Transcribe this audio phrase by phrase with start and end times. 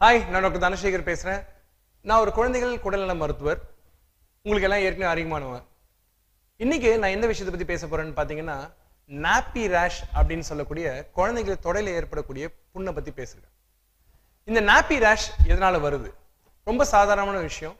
[0.00, 1.40] Hi நான் doctor Dhanasekar பேசுகிறேன்
[2.04, 3.58] நான் ஒரு குழந்தைகள் குடல்நல மருத்துவர்.
[4.46, 5.64] உங்களுக்கு எல்லாம் ஏற்கனவே அறிமுகமானவன்.
[6.60, 8.56] இன்னைக்கு நான் எந்த விஷயத்தை பற்றி பேச போறேன்னு பார்த்தீங்கன்னா
[9.10, 10.86] நாப்பி ரேஷ் அப்படின்னு சொல்லக்கூடிய
[11.18, 13.52] குழந்தைகள் தொடையில் ஏற்படக்கூடிய புண்ணை பற்றி பேசுகிறேன்
[14.48, 16.10] இந்த நாப்பி ரேஷ் எதனால் வருது?
[16.66, 17.76] ரொம்ப சாதாரணமான விஷயம்.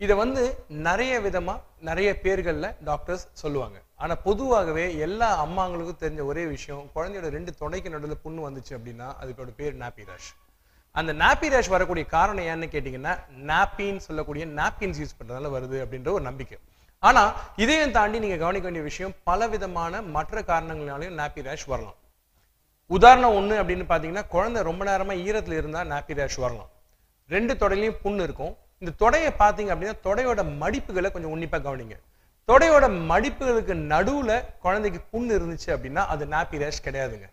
[0.00, 0.44] இதை வந்து
[0.88, 1.60] நிறைய விதமாக
[1.90, 3.76] நிறைய பேர்களில் டாக்டர்ஸ் சொல்லுவாங்க.
[4.02, 9.52] ஆனால் பொதுவாகவே எல்லா அம்மாங்களுக்கும் தெரிஞ்ச ஒரே விஷயம் குழந்தையோட ரெண்டு துணைக்கு நடுவில் புண்ணு வந்துச்சு அப்படின்னா அதுக்கோட
[9.60, 10.32] பேர் நாப்பி ரேஷ்
[11.00, 13.12] அந்த நாப்பி ரேஷ் வரக்கூடிய காரணம் ஏன்னு கேட்டிங்கன்னா
[13.50, 16.58] நாப்பின்னு சொல்லக்கூடிய நாப்கின்ஸ் யூஸ் பண்றதால வருது அப்படின்ற ஒரு நம்பிக்கை.
[16.98, 17.22] ஆனா
[17.56, 21.96] இதையும் தாண்டி நீங்க கவனிக்க வேண்டிய விஷயம் பல விதமான மற்ற காரணங்களாலையும் நாப்பி ரேஷ் வரலாம்.
[22.90, 26.70] உதாரணம் ஒண்ணு அப்படின்னு பாத்தீங்கன்னா குழந்தை ரொம்ப நேரமா ஈரத்துல இருந்தா நாப்பி ரேஷ் வரலாம்.
[27.30, 28.54] ரெண்டு தொடையிலையும் புண்ணு இருக்கும்.
[28.78, 31.98] இந்த தொடையை பார்த்தீங்க அப்படின்னா தொடையோட மடிப்புகளை கொஞ்சம் உன்னிப்பா கவனிங்க.
[32.48, 34.32] தொடையோட மடிப்புகளுக்கு நடுவுல
[34.64, 37.28] குழந்தைக்கு புண்ணு இருந்துச்சு அப்படின்னா அது நாப்பி ரேஷ் கிடையாதுங்க.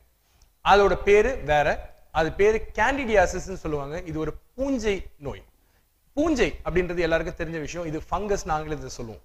[0.65, 1.67] அதோட பேரு வேற
[2.11, 4.01] அது பேர் கேண்டிடியாசிஸ்னு சொல்லுவாங்க.
[4.01, 5.43] இது ஒரு பூஞ்சை நோய்.
[6.13, 7.87] பூஞ்சை அப்படின்றது எல்லாருக்கும் தெரிஞ்ச விஷயம்.
[7.87, 9.21] இது ஃபங்கஸ் நாங்களே இதை சொல்லுவோம்.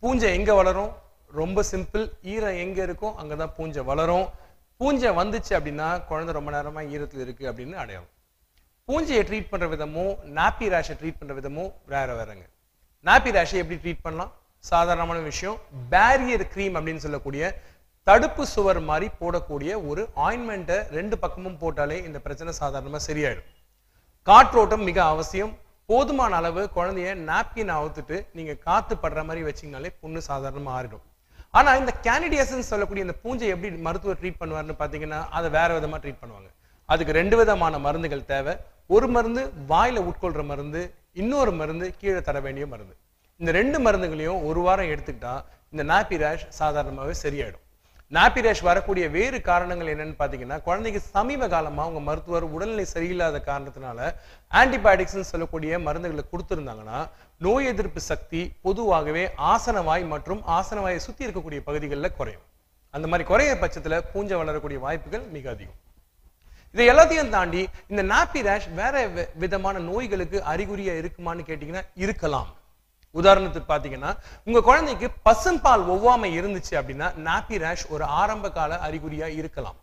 [0.00, 0.92] பூஞ்சை எங்க வளரும்?
[1.32, 4.28] ரொம்ப சிம்பிள் ஈரம் எங்க இருக்கோ அங்கதான் பூஞ்சை வளரும்.
[4.76, 8.08] பூஞ்சை வந்துச்சு அப்படின்னா குழந்தை ரொம்ப நேரமா ஈரத்தில் இருக்கு அப்படின்னு அடையாளம்.
[8.88, 12.44] பூஞ்சையை ட்ரீட் பண்ற விதமும் நாப்பி ரேஷை ட்ரீட் பண்ற விதமும் வேற வேறங்க.
[13.04, 14.32] நாப்பி ரேஷை எப்படி ட்ரீட் பண்ணலாம்?
[14.58, 15.58] சாதாரணமான விஷயம்.
[15.90, 17.60] பேரியர் க்ரீம் அப்படின்னு சொல்லக்கூடிய
[18.06, 23.48] தடுப்பு சுவர் மாதிரி போடக்கூடிய ஒரு ஆயின்மெண்ட்டை ரெண்டு பக்கமும் போட்டாலே இந்த பிரச்சனை சாதாரணமாக சரியாயிடும்.
[24.28, 25.52] காற்றோட்டம் மிக அவசியம்.
[25.90, 31.04] போதுமான அளவு குழந்தைய நாப்கின் அவுத்துட்டு நீங்கள் காற்று படுற மாதிரி வச்சிங்கனாலே புண்ணு சாதாரணமாக ஆறிடும்
[31.58, 36.22] ஆனால் இந்த கேனிடியஸ்ன்னு சொல்லக்கூடிய இந்த பூஞ்சை எப்படி மருத்துவர் ட்ரீட் பண்ணுவாருன்னு பார்த்தீங்கன்னா அதை வேற விதமாக ட்ரீட்
[36.22, 36.48] பண்ணுவாங்க.
[36.88, 38.54] அதுக்கு ரெண்டு விதமான மருந்துகள் தேவை.
[38.94, 40.82] ஒரு மருந்து வாயில உட்கொள்ற மருந்து
[41.22, 42.94] இன்னொரு மருந்து கீழே தர வேண்டிய மருந்து.
[43.40, 45.36] இந்த ரெண்டு மருந்துகளையும் ஒரு வாரம் எடுத்துக்கிட்டா
[45.72, 47.64] இந்த நாப்பி ரேஷ் சாதாரணமாகவே சரியாயிடும்.
[48.14, 53.98] நாப்பி ரேஷ் வரக்கூடிய வேறு காரணங்கள் என்னன்னு பார்த்தீங்கன்னா குழந்தைக்கு சமீப காலமா அவங்க மருத்துவர் உடல்நிலை சரியில்லாத காரணத்தினால
[54.60, 56.98] ஆன்டிபயோட்டிக்ஸ்ன்னு சொல்லக்கூடிய மருந்துகளை கொடுத்துருந்தாங்கன்னா
[57.46, 62.44] நோய் எதிர்ப்பு சக்தி பொதுவாகவே ஆசனவாய் மற்றும் ஆசனவாயை சுற்றி இருக்கக்கூடிய பகுதிகளில் குறையும்.
[62.94, 65.80] அந்த மாதிரி குறைய பட்சத்துல பூஞ்சை வளரக்கூடிய வாய்ப்புகள் மிக அதிகம்.
[66.74, 67.62] இதை எல்லாத்தையும் தாண்டி
[67.92, 68.94] இந்த நாப்பி ரேஷ் வேற
[69.42, 72.50] விதமான நோய்களுக்கு அறிகுறியா இருக்குமான்னு கேட்டீங்கன்னா இருக்கலாம்.
[73.20, 74.12] உதாரணத்துக்கு பார்த்தீங்கன்னா
[74.48, 79.78] உங்க குழந்தைக்கு பசும்பால் ஒவ்வாமை இருந்துச்சு அப்படின்னா நாப்பி ரேஷ் ஒரு ஆரம்ப கால அறிகுறியா இருக்கலாம்.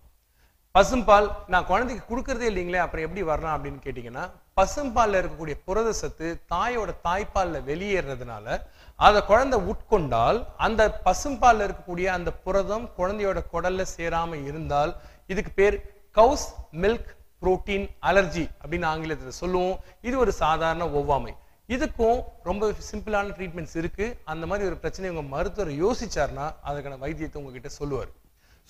[0.76, 4.24] பசும்பால் நான் குழந்தைக்கு கொடுக்கறதே இல்லைங்களே அப்புறம் எப்படி வரலாம் அப்படின்னு கேட்டீங்கன்னா
[4.60, 8.56] பசும்பாலில் இருக்கக்கூடிய புரத சத்து தாயோட தாய்ப்பாலில் வெளியேறதுனால
[9.00, 14.94] அதை குழந்தை உட்கொண்டால் அந்த பசும்பாலில் இருக்கக்கூடிய அந்த புரதம் குழந்தையோட குடல்ல சேராம இருந்தால்
[15.28, 15.78] இதுக்கு பேர்
[16.12, 16.48] கவுஸ்
[16.82, 17.12] மில்க்
[17.42, 19.80] புரோட்டீன் அலர்ஜி அப்படின்னு ஆங்கிலத்தில் சொல்லுவோம்.
[20.02, 21.34] இது ஒரு சாதாரண ஒவ்வாமை.
[21.74, 22.18] இதுக்கும்
[22.50, 24.06] ரொம்ப சிம்பிளான ட்ரீட்மெண்ட்ஸ் இருக்கு.
[24.32, 28.12] அந்த மாதிரி ஒரு பிரச்சனை உங்க மருத்துவர் யோசிச்சாருன்னா அதுக்கான வைத்தியத்தை உங்ககிட்ட சொல்லுவார்.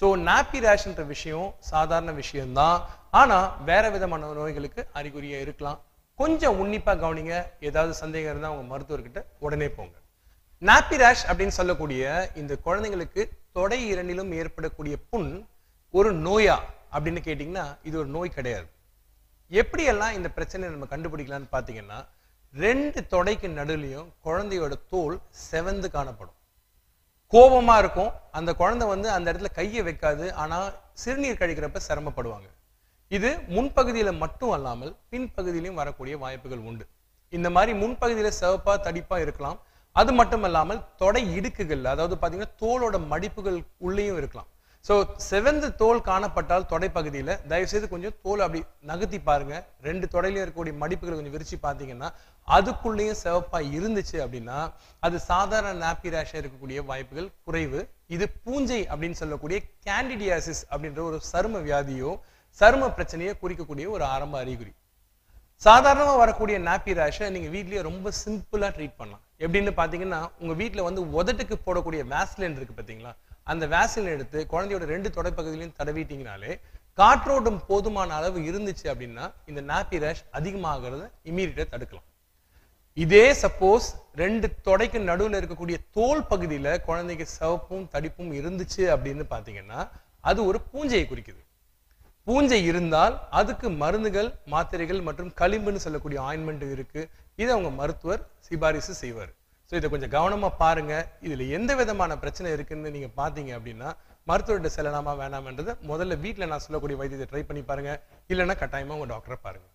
[0.01, 2.77] ஸோ நாப்பி ரேஷ்ன்ற விஷயம் சாதாரண விஷயம்தான்.
[3.21, 5.79] ஆனா வேற விதமான நோய்களுக்கு அறிகுறியா இருக்கலாம்.
[6.19, 7.35] கொஞ்சம் உன்னிப்பா கவனிங்க.
[7.67, 9.95] ஏதாவது சந்தேகம் இருந்தா உங்க மருத்துவர்கிட்ட உடனே போங்க.
[10.61, 12.03] நாப்பி ரேஷ் அப்படின்னு சொல்லக்கூடிய
[12.41, 13.21] இந்த குழந்தைங்களுக்கு
[13.57, 15.31] தொடை இரண்டிலும் ஏற்படக்கூடிய புண்
[15.93, 16.57] ஒரு நோயா
[16.95, 18.67] அப்படின்னு கேட்டிங்கன்னா இது ஒரு நோய் கிடையாது.
[19.51, 21.99] எப்படியெல்லாம் இந்த பிரச்சனையை நம்ம கண்டுபிடிக்கலாம்னு பார்த்தீங்கன்னா
[22.53, 25.15] ரெண்டு தொடைக்கு நடுலையும் குழந்தையோட தோல்
[25.51, 26.35] செவந்து காணப்படும்.
[27.33, 28.11] கோபமா இருக்கும்.
[28.31, 30.25] அந்த குழந்தை வந்து அந்த இடத்துல கையை வைக்காது.
[30.33, 30.57] ஆனா
[30.93, 32.47] சிறுநீர் கழிக்கிறப்ப சிரமப்படுவாங்க.
[33.07, 36.85] இது முன்பகுதியில மட்டும் அல்லாமல் பின்பகுதியிலும் வரக்கூடிய வாய்ப்புகள் உண்டு.
[37.29, 39.59] இந்த மாதிரி முன்பகுதியில சிவப்பா தடிப்பா இருக்கலாம்.
[39.91, 44.49] அது மட்டும் இல்லாமல் தொடை இடுக்குகள் அதாவது பாத்தீங்கன்னா தோலோட மடிப்புகள் உள்ளேயும் இருக்கலாம்.
[44.87, 44.95] ஸோ
[45.25, 49.53] செவந்து தோல் காணப்பட்டால் தொடைப்பகுதியில் தயவு செய்து கொஞ்சம் தோல் அப்படி நகர்த்தி பாருங்க.
[49.87, 52.09] ரெண்டு தொடையிலையும் இருக்கக்கூடிய மடிப்புகளை கொஞ்சம் விரிச்சு பார்த்தீங்கன்னா
[52.47, 54.57] அதுக்குள்ளேயும் சிவப்பாக இருந்துச்சு அப்படின்னா
[55.07, 57.81] அது சாதாரண நாப்பி ரேஷாக இருக்கக்கூடிய வாய்ப்புகள் குறைவு.
[58.15, 62.11] இது பூஞ்சை அப்படின்னு சொல்லக்கூடிய கேண்டிடியாசிஸ் அப்படின்ற ஒரு சரும வியாதியோ
[62.61, 64.73] சரும பிரச்சனையோ குறிக்கக்கூடிய ஒரு ஆரம்ப அறிகுறி.
[65.61, 69.23] சாதாரணமா வரக்கூடிய நாப்பி ரேஷை நீங்க வீட்லேயே ரொம்ப சிம்பிளா ட்ரீட் பண்ணலாம்.
[69.45, 73.13] எப்படின்னு பார்த்தீங்கன்னா உங்க வீட்டில் வந்து உதட்டுக்கு போடக்கூடிய வேஸ்லின் இருக்குது பார்த்தீங்களா?
[73.51, 76.53] அந்த வேஸ்லின் எடுத்து குழந்தையோட ரெண்டு தொடைப்பகுதியிலையும் தடவிட்டீங்கனாலே
[76.99, 82.07] காற்றோட்டம் போதுமான அளவு இருந்துச்சு அப்படின்னா இந்த நாப்பி ரேஷ் அதிகமாகிறத இமீடியட்டா தடுக்கலாம்.
[83.03, 83.85] இதே சப்போஸ்
[84.21, 89.79] ரெண்டு தொடைக்கு நடுவில் இருக்கக்கூடிய தோல் பகுதியில குழந்தைக்கு சிவப்பும் தடிப்பும் இருந்துச்சு அப்படின்னு பாத்தீங்கன்னா
[90.29, 91.41] அது ஒரு பூஞ்சையை குறிக்குது.
[92.27, 97.01] பூஞ்சை இருந்தால் அதுக்கு மருந்துகள் மாத்திரைகள் மற்றும் களிம்புன்னு சொல்லக்கூடிய ஆயின்மெண்ட் இருக்கு.
[97.41, 99.33] இதை அவங்க மருத்துவர் சிபாரிசு செய்வார்.
[99.69, 100.93] ஸோ இதை கொஞ்சம் கவனமா பாருங்க.
[101.27, 103.89] இதுல எந்த விதமான பிரச்சனை இருக்குன்னு நீங்க பார்த்தீங்க அப்படின்னா
[104.29, 107.93] மருத்துவர்கிட்ட செல்லலாமா வேணாமன்றதை முதல்ல வீட்டில் நான் சொல்லக்கூடிய வைத்தியத்தை ட்ரை பண்ணி பாருங்க.
[108.31, 109.67] இல்லைன்னா கட்டாயமா உங்க டாக்டரை பாருங்க.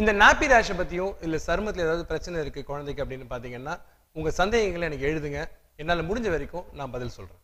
[0.00, 3.74] இந்த நாப்பி ரேஷை பற்றியும் இல்லை சருமத்துல ஏதாவது பிரச்சனை இருக்கு குழந்தைக்கு அப்படின்னு பார்த்தீங்கன்னா
[4.16, 5.40] உங்க சந்தேகங்களை எனக்கு எழுதுங்க.
[5.80, 7.41] என்னால் முடிஞ்ச வரைக்கும் நான் பதில் சொல்றேன்.